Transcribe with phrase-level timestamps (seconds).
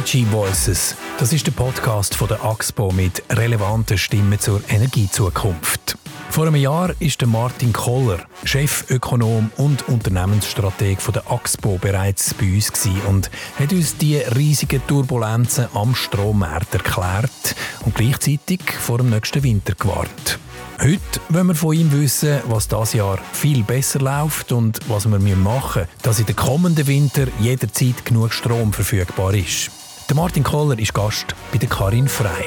[0.00, 0.96] Energy Voices.
[1.18, 5.98] Das ist der Podcast von der AXPO mit relevanten Stimmen zur Energiezukunft.
[6.30, 12.72] Vor einem Jahr ist Martin Koller, Chefökonom und Unternehmensstrateg der AXPO, bereits bei uns
[13.06, 17.54] und hat uns die riesigen Turbulenzen am Strommarkt erklärt
[17.84, 20.38] und gleichzeitig vor dem nächsten Winter gewarnt.
[20.80, 25.18] Heute wollen wir von ihm wissen, was das Jahr viel besser läuft und was wir
[25.18, 29.70] machen müssen, dass in den kommenden Winter jederzeit genug Strom verfügbar ist.
[30.10, 32.44] Der Martin Koller ist Gast bei der Karin Frei.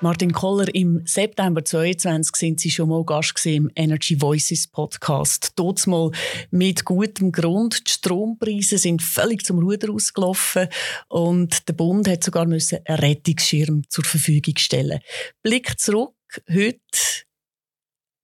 [0.00, 5.52] Martin Koller, im September 2022 sind Sie schon mal Gast im Energy Voices Podcast.
[5.56, 6.10] Dort mal
[6.50, 7.86] mit gutem Grund.
[7.86, 10.68] Die Strompreise sind völlig zum Ruder ausgelaufen
[11.08, 15.00] und der Bund hat sogar müssen einen Rettungsschirm zur Verfügung stellen.
[15.42, 16.14] Blick zurück,
[16.50, 16.80] heute,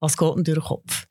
[0.00, 1.06] was geht denn durch den Kopf?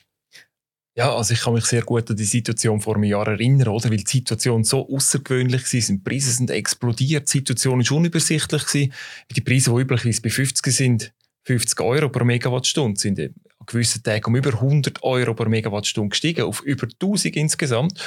[0.98, 3.92] Ja, also ich kann mich sehr gut an die Situation vor einem Jahr erinnern, oder?
[3.92, 8.94] Weil die Situation so außergewöhnlich war, die Preise sind explodiert, die Situation ist unübersichtlich gewesen.
[9.36, 11.14] Die Preise, die üblicherweise bei 50 sind,
[11.44, 13.20] 50 Euro pro Megawattstunde, sind
[13.68, 18.00] gewissen Tagen um über 100 Euro pro Megawattstunde gestiegen, auf über 1000 insgesamt.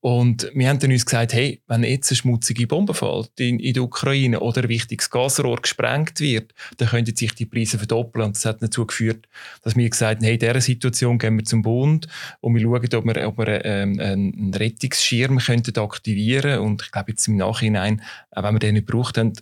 [0.00, 3.74] Und wir haben dann uns gesagt, hey, wenn jetzt eine schmutzige Bombe fällt in, in
[3.74, 8.26] der Ukraine oder ein wichtiges Gasrohr gesprengt wird, dann könnten sich die Preise verdoppeln.
[8.26, 9.26] Und das hat dazu geführt,
[9.62, 12.06] dass wir gesagt haben, hey, in dieser Situation gehen wir zum Bund
[12.40, 17.12] und wir schauen, ob wir, ob wir ähm, einen Rettungsschirm könnten aktivieren Und ich glaube
[17.12, 19.32] jetzt im Nachhinein, auch wenn wir den nicht gebraucht haben,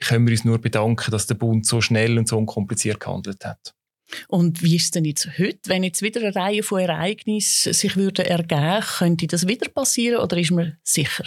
[0.00, 3.75] können wir uns nur bedanken, dass der Bund so schnell und so unkompliziert gehandelt hat.
[4.28, 7.96] Und wie ist es denn jetzt heute, wenn jetzt wieder eine Reihe von Ereignissen sich
[7.96, 11.24] würden ergeben, könnte das wieder passieren oder ist man sicher?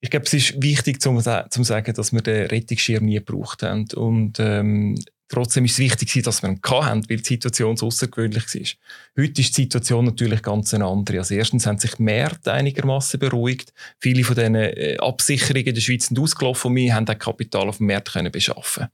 [0.00, 3.88] Ich glaube, es ist wichtig zu sagen, dass wir den Rettungsschirm nie gebraucht haben.
[3.94, 8.44] Und ähm, trotzdem ist es wichtig, dass wir ihn hatten, weil die Situation so außergewöhnlich
[8.44, 9.24] war.
[9.24, 11.20] Heute ist die Situation natürlich ganz eine andere.
[11.20, 13.72] Also erstens haben sich die Märkte einigermaßen beruhigt.
[13.98, 17.66] Viele von diesen äh, Absicherungen in der Schweiz sind ausgelaufen und wir haben auch Kapital
[17.70, 18.88] auf dem Markt können beschaffen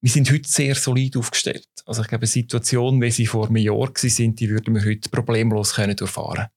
[0.00, 1.68] wir sind heute sehr solid aufgestellt.
[1.84, 5.08] Also ich glaube, eine Situation, wie sie vor einem Jahr war, die würden wir heute
[5.10, 6.48] problemlos können durchfahren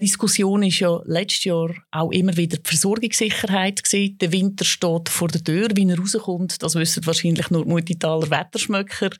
[0.00, 4.16] die Diskussion ist ja letztes Jahr auch immer wieder die Versorgungssicherheit gewesen.
[4.18, 6.62] Der Winter steht vor der Tür, wie er rauskommt.
[6.62, 9.10] Das wissen wahrscheinlich nur die Muttitaler Wetterschmöcker.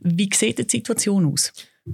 [0.00, 1.52] Wie sieht die Situation aus?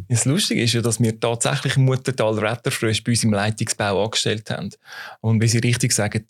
[0.09, 4.71] Das Lustige ist ja, dass wir tatsächlich Muttertaler Wetterfrösche bei uns im Leitungsbau angestellt haben.
[5.21, 6.25] Und wie Sie richtig sagen,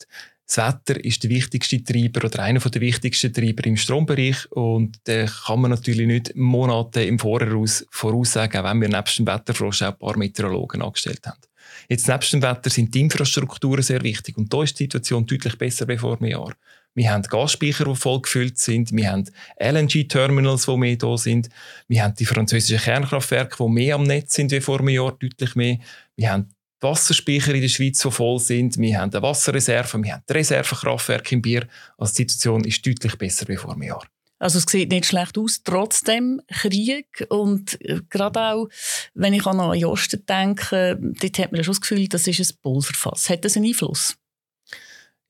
[0.46, 5.24] das Wetter ist der wichtigste Treiber oder einer der wichtigsten Treiber im Strombereich und da
[5.24, 9.98] kann man natürlich nicht Monate im Voraus voraussagen, wenn wir nebst dem Wetterfrosch auch ein
[9.98, 11.40] paar Meteorologen angestellt haben.
[11.88, 15.56] Jetzt nebst dem Wetter sind die Infrastrukturen sehr wichtig und da ist die Situation deutlich
[15.56, 16.52] besser als vor einem Jahr.
[16.94, 18.92] Wir haben Gasspeicher, die voll gefüllt sind.
[18.92, 19.24] Wir haben
[19.58, 21.48] LNG-Terminals, die mehr da sind.
[21.88, 25.54] Wir haben die französischen Kernkraftwerke, die mehr am Netz sind wie vor einem Jahr, deutlich
[25.56, 25.78] mehr.
[26.16, 26.50] Wir haben
[26.82, 28.78] Wasserspeicher in der Schweiz, die voll sind.
[28.78, 31.66] Wir haben eine Wasserreserve, wir haben Reservekraftwerke im Bier.
[31.98, 34.06] Also die Situation ist deutlich besser als vor einem Jahr.
[34.38, 38.68] Also es sieht nicht schlecht aus, trotzdem Krieg und äh, gerade auch,
[39.14, 42.58] wenn ich an den Osten denke, dort hat man schon das Gefühl, das ist ein
[42.60, 43.30] Pulverfass.
[43.30, 44.16] Hat das einen Einfluss?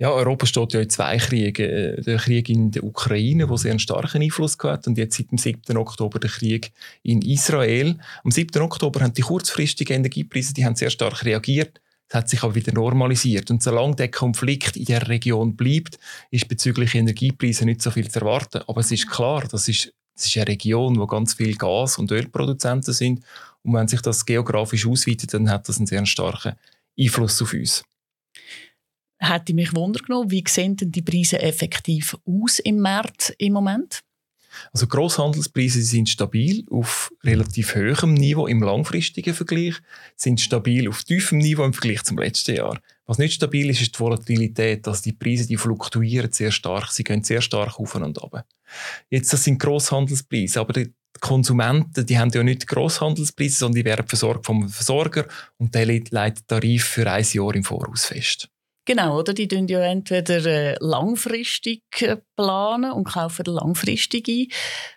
[0.02, 1.62] Ja, Europa steht ja in zwei Kriegen.
[1.62, 5.30] Äh, der Krieg in der Ukraine, der sehr einen starken Einfluss hat, und jetzt seit
[5.30, 5.76] dem 7.
[5.76, 6.72] Oktober der Krieg
[7.04, 7.96] in Israel.
[8.24, 8.60] Am 7.
[8.62, 11.80] Oktober haben die kurzfristigen Energiepreise die haben sehr stark reagiert.
[12.08, 13.52] Das hat sich aber wieder normalisiert.
[13.52, 16.00] Und solange der Konflikt in der Region bleibt,
[16.32, 18.62] ist bezüglich Energiepreise nicht so viel zu erwarten.
[18.66, 22.10] Aber es ist klar, das ist, das ist eine Region, wo ganz viele Gas- und
[22.10, 23.24] Ölproduzenten sind.
[23.62, 26.54] Und wenn sich das geografisch ausweitet, dann hat das einen sehr starken
[26.98, 27.84] Einfluss auf uns
[29.22, 34.02] hätte mich wundern wie sehen denn die Preise effektiv aus im März im Moment?
[34.72, 39.76] Also Grosshandelspreise sind stabil auf relativ hohem Niveau im langfristigen Vergleich,
[40.16, 42.78] sind stabil auf tiefem Niveau im Vergleich zum letzten Jahr.
[43.06, 47.04] Was nicht stabil ist, ist die Volatilität, dass die Preise die fluktuieren sehr stark, sie
[47.04, 48.46] gehen sehr stark auf und ab.
[49.10, 54.06] Jetzt das sind Grosshandelspreise, aber die Konsumenten, die haben ja nicht Grosshandelspreise, sondern die werden
[54.06, 55.26] versorgt vom Versorger
[55.58, 58.48] und der leitet Tarif für ein Jahr im Voraus fest.
[58.84, 59.32] Genau, oder?
[59.32, 64.48] Die tun ja entweder äh, langfristig äh, planen und kaufen langfristig ein.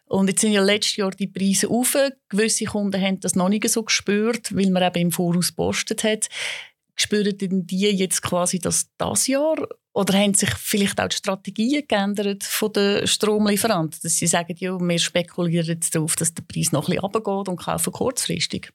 [0.06, 1.96] Und jetzt sind ja letztes Jahr die Preise auf.
[2.30, 6.30] Gewisse Kunden haben das noch nicht so gespürt, weil man eben im Voraus postet hat.
[6.96, 9.58] Spüren denn die jetzt quasi das das Jahr?
[9.94, 14.00] Oder haben sich vielleicht auch die Strategien geändert von den Stromlieferanten?
[14.02, 17.50] Dass sie sagen, ja, wir spekulieren jetzt darauf, dass der Preis noch ein bisschen runtergeht
[17.50, 18.72] und kaufen kurzfristig?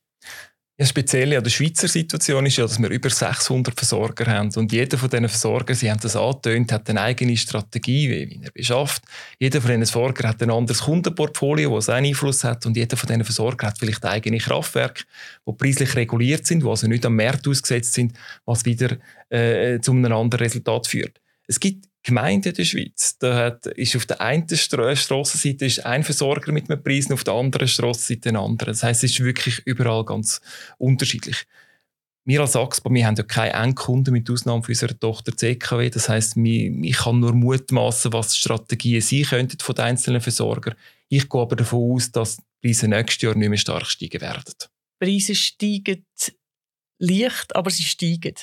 [0.81, 4.51] Ja, speziell an der Schweizer Situation ist ja, dass wir über 600 Versorger haben.
[4.57, 8.51] Und jeder von diesen Versorgern, Sie haben das angetönt, hat eine eigene Strategie, wie er
[8.51, 9.03] beschafft.
[9.39, 12.65] Jeder von diesen Versorgern hat ein anderes Kundenportfolio, das einen Einfluss hat.
[12.65, 15.05] Und jeder von diesen Versorgern hat vielleicht eigene Kraftwerke,
[15.47, 18.15] die preislich reguliert sind, die also nicht am Markt ausgesetzt sind,
[18.47, 18.97] was wieder
[19.29, 21.21] äh, zu einem anderen Resultat führt.
[21.47, 23.19] Es gibt Gemeinden in der Schweiz.
[23.19, 27.13] Da hat, ist auf der einen Stra Strassenseite ist ein Versorger mit einem Preis und
[27.13, 28.71] auf der anderen Strassenseite ein anderer.
[28.71, 30.41] Das heißt, es ist wirklich überall ganz
[30.79, 31.47] unterschiedlich.
[32.25, 35.91] Wir als AXPA, wir haben ja keine Endkunden mit Ausnahme von unserer Tochter CKW.
[35.91, 40.75] Das heißt, ich kann nur mutmaßen, was Strategien sein könnten von den einzelnen Versorgern.
[41.09, 44.55] Ich gehe aber davon aus, dass die Preise nächstes Jahr nicht mehr stark steigen werden.
[45.01, 46.05] Preise steigen
[47.01, 48.35] leicht, aber sie steigen.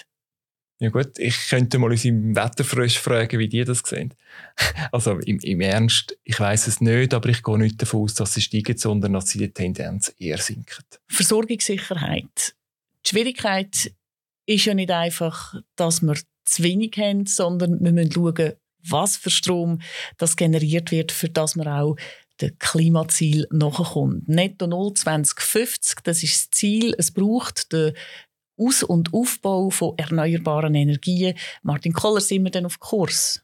[0.80, 4.14] Ja gut, ich könnte mal unsere Wetterfrösche fragen, wie die das sehen.
[4.92, 8.36] Also im, im Ernst, ich weiß es nicht, aber ich gehe nicht davon aus, dass
[8.36, 10.84] sie steigen, sondern dass sie die Tendenz eher sinken.
[11.08, 12.56] Versorgungssicherheit.
[13.06, 13.92] Die Schwierigkeit
[14.46, 16.16] ist ja nicht einfach, dass wir
[16.46, 18.54] zu wenig haben, sondern wir müssen schauen,
[18.84, 19.82] was für Strom
[20.18, 21.98] das generiert wird, für das wir auch
[22.40, 24.28] dem Klimaziel nachkommt.
[24.28, 26.94] Netto 0 2050, das ist das Ziel.
[26.98, 27.94] Es braucht den
[28.58, 31.36] aus- und Aufbau von erneuerbaren Energien.
[31.64, 33.44] Martin Koller, sind wir denn auf Kurs?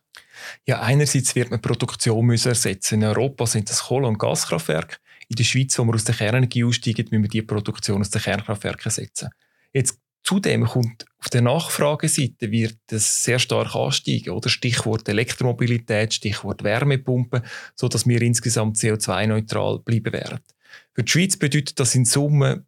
[0.65, 3.01] Ja, einerseits wird man Produktion müssen ersetzen.
[3.01, 4.97] In Europa sind das Kohle- und Gaskraftwerke.
[5.29, 8.21] In der Schweiz, wo wir aus der Kernenergie aussteigen, müssen wir die Produktion aus den
[8.21, 9.29] Kernkraftwerken ersetzen.
[9.71, 14.49] Jetzt Zudem kommt auf der Nachfrageseite wird es sehr stark ansteigen, oder?
[14.49, 17.43] Stichwort Elektromobilität, Stichwort Wärmepumpe,
[17.75, 20.39] so dass wir insgesamt CO2-neutral bleiben werden.
[20.93, 22.65] Für die Schweiz bedeutet das in Summe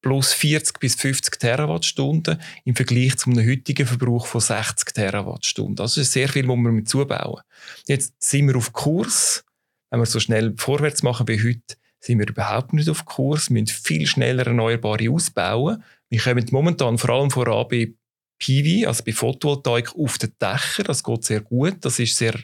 [0.00, 5.76] plus 40 bis 50 Terawattstunden im Vergleich zu einem heutigen Verbrauch von 60 Terawattstunden.
[5.76, 7.42] Das ist sehr viel, was wir mit zubauen.
[7.86, 9.44] Jetzt sind wir auf Kurs.
[9.90, 13.50] Wenn wir so schnell vorwärts machen wie heute, sind wir überhaupt nicht auf Kurs.
[13.50, 15.82] Wir müssen viel schneller Erneuerbare ausbauen.
[16.08, 17.92] Wir kommen momentan vor allem voran bei
[18.38, 20.84] PV, also bei Photovoltaik auf den Dächern.
[20.86, 21.76] Das geht sehr gut.
[21.80, 22.34] Das ist sehr,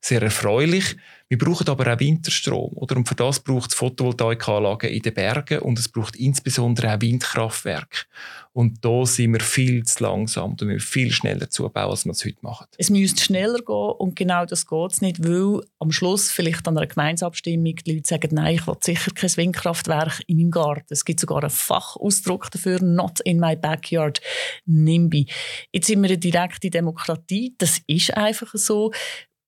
[0.00, 0.96] sehr erfreulich.
[1.28, 2.72] Wir brauchen aber auch Winterstrom.
[2.74, 2.96] Oder?
[2.96, 8.06] Und für das braucht es Photovoltaikanlagen in den Bergen und es braucht insbesondere auch Windkraftwerke.
[8.54, 10.56] Und da sind wir viel zu langsam.
[10.56, 12.66] Da müssen wir viel schneller zubauen, als wir es heute machen.
[12.78, 16.76] Es müsste schneller gehen und genau das geht es nicht, weil am Schluss vielleicht an
[16.76, 20.86] einer Gemeinsabstimmung die Leute sagen, nein, ich will sicher kein Windkraftwerk in meinem Garten.
[20.88, 24.20] Es gibt sogar einen Fachausdruck dafür, not in my backyard,
[24.64, 25.26] NIMBY.
[25.72, 28.92] Jetzt sind wir eine direkte Demokratie, das ist einfach so.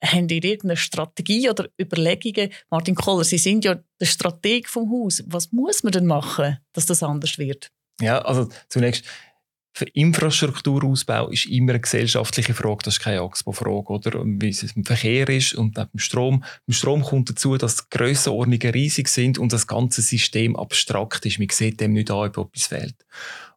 [0.02, 2.50] Haben ihr irgendeine Strategie oder Überlegungen?
[2.70, 5.23] Martin Koller, Sie sind ja der Strateg vom Haus.
[5.26, 7.70] Was muss man denn machen, dass das anders wird?
[8.00, 9.05] Ja, also zunächst,
[9.73, 14.23] für Infrastrukturausbau ist immer eine gesellschaftliche Frage, das ist keine AXPO-Frage, oder?
[14.25, 16.44] Wie es im Verkehr ist und beim Strom.
[16.67, 21.38] Beim Strom kommt dazu, dass die Grössenordnungen riesig sind und das ganze System abstrakt ist.
[21.38, 22.97] Man sieht dem nicht an, ob etwas fehlt.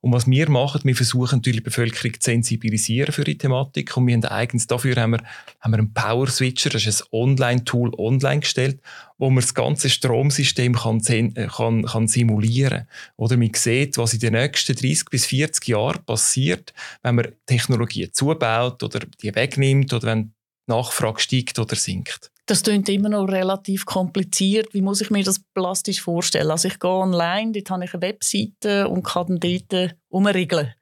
[0.03, 3.95] Und was wir machen, wir versuchen natürlich die Bevölkerung zu sensibilisieren für die Thematik.
[3.95, 5.23] Und wir haben eigens dafür haben wir,
[5.61, 8.81] haben wir einen Power Switcher, das ist ein Online-Tool online gestellt,
[9.17, 12.85] wo man das ganze Stromsystem kann, äh, kann, kann simulieren.
[13.15, 18.11] Oder man sieht, was in den nächsten 30 bis 40 Jahren passiert, wenn man Technologien
[18.11, 20.33] zubaut oder die wegnimmt oder wenn
[20.67, 22.32] die Nachfrage steigt oder sinkt.
[22.45, 24.73] Das klingt immer noch relativ kompliziert.
[24.73, 26.51] Wie muss ich mir das plastisch vorstellen?
[26.51, 30.73] Also ich gehe online, dort habe ich eine Webseite und kann dann dort umregeln.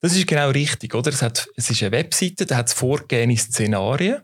[0.00, 1.10] Das ist genau richtig, oder?
[1.10, 4.22] Es, hat, es ist eine Webseite, da hat es vorgegebene Szenarien.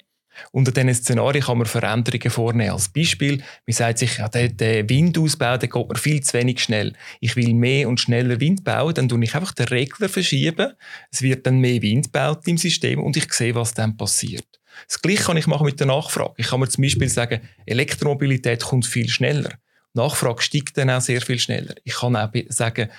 [0.52, 2.70] Unter diesen Szenarien kann man Veränderungen vornehmen.
[2.70, 6.62] Als Beispiel, man sagt sich, ja, der, der Windausbau der geht mir viel zu wenig
[6.62, 6.94] schnell.
[7.20, 10.72] Ich will mehr und schneller Wind bauen, dann tue ich einfach den Regler verschieben.
[11.10, 14.59] Es wird dann mehr Wind gebaut im System und ich sehe, was dann passiert.
[14.86, 16.34] Das Gleiche kann ich machen mit der Nachfrage.
[16.36, 19.50] Ich kann mir zum Beispiel sagen, Elektromobilität kommt viel schneller.
[19.94, 21.74] Nachfrage steigt dann auch sehr viel schneller.
[21.84, 22.90] Ich kann auch sagen,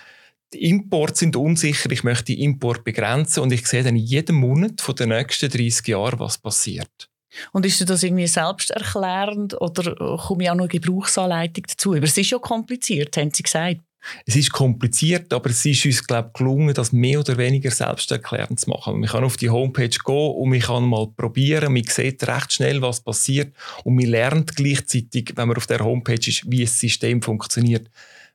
[0.54, 4.82] die Importe sind unsicher, ich möchte die Import begrenzen und ich sehe dann jeden Monat
[4.82, 7.10] von den nächsten 30 Jahren, was passiert.
[7.54, 11.94] Und ist das irgendwie selbsterklärend oder komme ich auch noch Gebrauchsanleitung dazu?
[11.94, 13.80] Aber es ist ja kompliziert, haben Sie gesagt.
[14.26, 18.70] Es ist kompliziert, aber es ist uns, glaube gelungen, das mehr oder weniger selbsterklärend zu
[18.70, 19.00] machen.
[19.00, 21.74] Man kann auf die Homepage gehen und man kann mal probieren.
[21.74, 23.54] Man sieht recht schnell, was passiert.
[23.84, 27.90] Und man lernt gleichzeitig, wenn man auf der Homepage ist, wie das System funktioniert,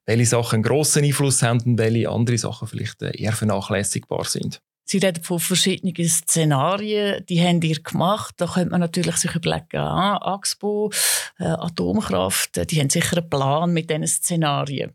[0.07, 4.61] welche Sachen einen grossen Einfluss haben und welche andere Sachen vielleicht äh, eher vernachlässigbar sind.
[4.89, 8.35] Sie reden von verschiedenen Szenarien, die haben ihr gemacht.
[8.37, 10.93] Da könnte man natürlich sich überlegen, ah, Axpo,
[11.41, 14.95] äh, Atomkraft, die haben sicher einen Plan mit diesen Szenarien.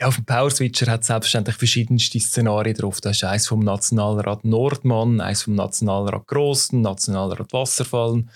[0.00, 3.00] Ja, auf dem Power Switcher hat es selbstverständlich verschiedenste Szenarien drauf.
[3.00, 8.30] Da ist eins vom Nationalrat Nordmann, eins vom Nationalrat Grossen, Nationalrat Wasserfallen.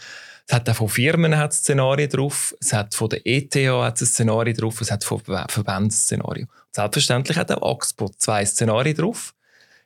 [0.47, 4.07] Es hat auch von Firmen hat Szenarien drauf, es hat von der ETH hat ein
[4.07, 6.47] Szenario drauf, es hat von Verbänden Szenario.
[6.71, 9.35] Selbstverständlich hat auch Axpo zwei Szenarien drauf.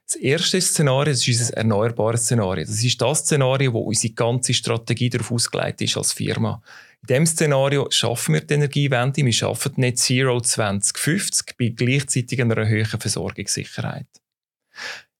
[0.05, 2.65] Das erste Szenario das ist ein erneuerbares Szenario.
[2.65, 6.61] Das ist das Szenario, wo unsere ganze Strategie darauf ausgelegt ist als Firma.
[7.03, 12.69] In diesem Szenario schaffen wir die Energiewende, wir schaffen Net Zero 2050 bei gleichzeitig einer
[12.69, 14.07] höheren Versorgungssicherheit.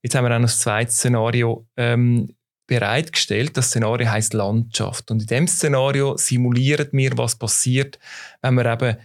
[0.03, 2.35] Jetzt haben wir auch noch das zweite Szenario ähm,
[2.67, 3.57] bereitgestellt.
[3.57, 5.11] Das Szenario heißt Landschaft.
[5.11, 7.99] Und in dem Szenario simulieren wir, was passiert,
[8.43, 8.97] wenn wir eben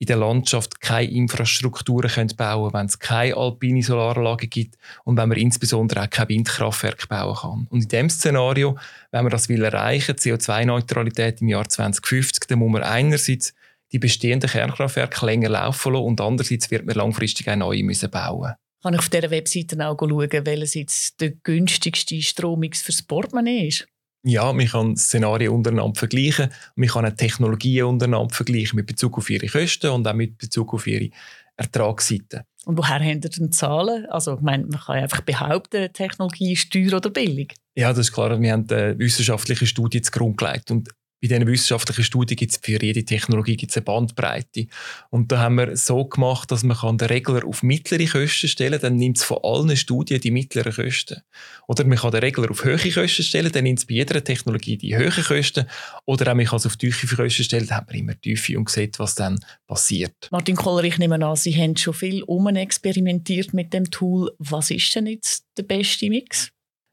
[0.00, 5.28] in der Landschaft keine Infrastrukturen können bauen wenn es keine alpine Solaranlage gibt und wenn
[5.28, 7.66] man insbesondere auch kein Windkraftwerk bauen kann.
[7.68, 8.78] Und in dem Szenario,
[9.10, 13.52] wenn man das will erreichen, CO2-Neutralität im Jahr 2050, dann muss man einerseits
[13.92, 18.54] die bestehenden Kernkraftwerke länger laufen lassen und andererseits wird man langfristig auch neue müssen bauen
[18.82, 23.86] kann ich auf dieser Webseite auch schauen, welches jetzt der günstigste Strommix fürs Portemonnaie ist?
[24.22, 26.50] Ja, man kann Szenarien untereinander vergleichen.
[26.74, 30.74] Man kann auch Technologien untereinander vergleichen mit Bezug auf ihre Kosten und auch mit Bezug
[30.74, 31.10] auf ihre
[31.56, 32.44] Ertragsseite.
[32.66, 34.06] Und woher haben ihr denn Zahlen?
[34.06, 37.54] Also, ich meine, man kann ja einfach behaupten, Technologie ist teuer oder billig.
[37.74, 38.40] Ja, das ist klar.
[38.40, 40.70] Wir haben eine wissenschaftliche Studie zugrunde gelegt.
[40.70, 44.66] Und bei diesen wissenschaftlichen Studien gibt es für jede Technologie gibt's eine Bandbreite.
[45.10, 48.80] Und da haben wir so gemacht, dass man den Regler auf mittlere Kosten stellen kann,
[48.80, 51.20] dann nimmt es von allen Studien die mittleren Kosten.
[51.68, 54.78] Oder man kann den Regler auf hohe Kosten stellen, dann nimmt es bei jeder Technologie
[54.78, 55.66] die hohen Kosten.
[56.06, 58.70] Oder auch man kann es auf tiefe Kosten stellen, dann hat man immer tiefe und
[58.70, 60.28] sieht, was dann passiert.
[60.30, 62.24] Martin Kohler, ich nehme an, Sie haben schon viel
[62.56, 64.30] experimentiert mit dem Tool.
[64.38, 66.50] Was ist denn jetzt der beste Mix?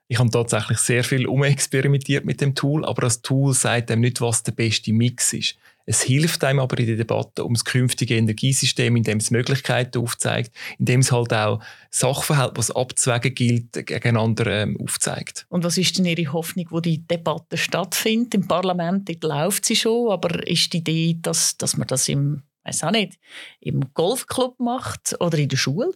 [0.10, 4.22] Ich habe tatsächlich sehr viel umexperimentiert mit dem Tool, aber das Tool sagt einem nicht,
[4.22, 5.58] was der beste Mix ist.
[5.86, 10.54] Es hilft einem aber in der Debatte um das künftige Energiesystem, indem es Möglichkeiten aufzeigt,
[10.80, 15.46] indem es halt auch Sachverhalte, was abzuwägen gilt, gegeneinander ähm, aufzeigt.
[15.50, 18.36] Und was ist denn Ihre Hoffnung, wo die Debatte stattfindet?
[18.36, 22.84] Im Parlament läuft sie schon, aber ist die Idee, dass, dass man das im, weiß
[22.84, 23.18] auch nicht,
[23.62, 25.92] im Golfclub macht oder in der Schule?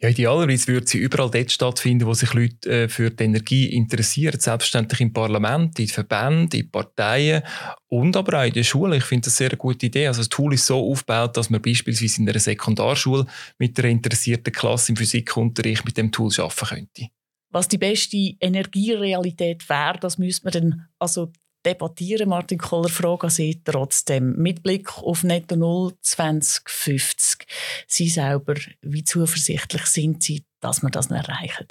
[0.00, 4.38] Ja, idealerweise würde sie überall dort stattfinden, wo sich Leute äh, für die Energie interessieren.
[4.38, 7.42] Selbstverständlich im Parlament, in Verbänden, in Parteien
[7.88, 8.96] und aber auch in der Schule.
[8.96, 10.06] Ich finde das eine sehr gute Idee.
[10.06, 13.26] Also das Tool ist so aufgebaut, dass man beispielsweise in einer Sekundarschule
[13.58, 17.08] mit einer interessierten Klasse im Physikunterricht mit dem Tool arbeiten könnte.
[17.50, 21.30] Was die beste Energierealität wäre, das müsste man dann also
[21.64, 22.28] debattieren.
[22.28, 24.34] Martin Kohler, Frage an Sie trotzdem.
[24.36, 27.46] Mit Blick auf Netto Null 2050.
[27.86, 31.68] Sie selber, wie zuversichtlich sind Sie, dass wir das erreichen?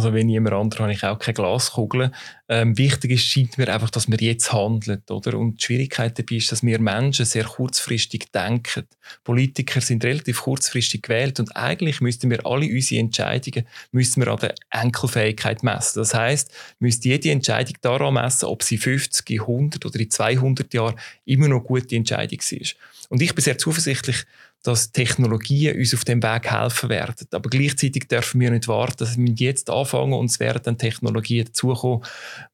[0.00, 2.10] Also wenn niemand anderes habe ich auch keine Glaskugel.
[2.48, 5.02] Ähm, wichtig ist, scheint mir einfach, dass wir jetzt handeln.
[5.10, 5.36] Oder?
[5.36, 8.86] Und die Schwierigkeit dabei ist, dass wir Menschen sehr kurzfristig denken.
[9.24, 14.38] Politiker sind relativ kurzfristig gewählt und eigentlich müssten wir alle unsere Entscheidungen müssten wir an
[14.38, 15.98] der Enkelfähigkeit messen.
[15.98, 20.98] Das heißt, müsste jede Entscheidung daran messen, ob sie 50, 100 oder in 200 Jahren
[21.26, 22.74] immer noch gute Entscheidung ist.
[23.10, 24.24] Und ich bin sehr zuversichtlich,
[24.62, 27.26] dass Technologien uns auf dem Weg helfen werden.
[27.32, 31.46] Aber gleichzeitig dürfen wir nicht warten, dass wir jetzt anfangen und es werden dann Technologien
[31.46, 32.04] dazukommen,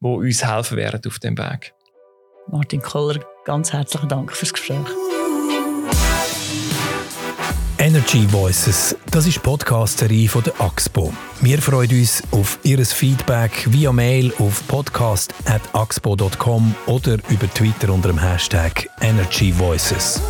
[0.01, 1.75] die uns helfen werden auf dem Weg.
[2.49, 4.79] Martin Koller, ganz herzlichen Dank fürs Gespräch.
[7.79, 11.13] Energy Voices, das ist die Podcast-Serie von der AXPO.
[11.41, 18.19] Wir freuen uns auf Ihr Feedback via Mail auf podcast.axpo.com oder über Twitter unter dem
[18.19, 20.23] Hashtag Energy Voices.